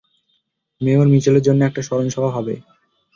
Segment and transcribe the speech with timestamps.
[0.81, 2.53] Mayor মিচেলের জন্য একটা স্মরণসভা হবে।